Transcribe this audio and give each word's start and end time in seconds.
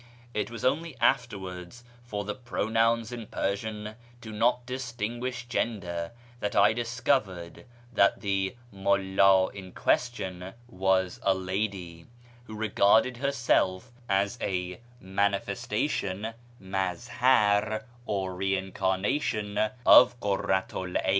It 0.33 0.49
was 0.49 0.65
only 0.65 0.97
afterwards 0.99 1.83
(for 2.01 2.23
the 2.23 2.33
pronouns 2.33 3.11
in 3.11 3.27
Persian 3.27 3.93
do 4.19 4.31
not 4.31 4.65
distinguish 4.65 5.45
gender) 5.47 6.11
that 6.39 6.55
I 6.55 6.73
discovered 6.73 7.67
that 7.93 8.21
the" 8.21 8.55
Mulla" 8.71 9.49
in 9.53 9.73
question 9.73 10.55
was 10.67 11.19
a 11.21 11.35
lady, 11.35 12.07
who 12.45 12.55
regarded 12.55 13.17
herself 13.17 13.91
as 14.09 14.39
a" 14.41 14.81
manifestation" 14.99 16.33
{maz 16.59 17.07
har), 17.19 17.85
or 18.07 18.33
re 18.33 18.57
incarnation, 18.57 19.59
of 19.85 20.19
Kurratu 20.19 20.95
'l 20.95 20.99
'Ayn. 21.03 21.09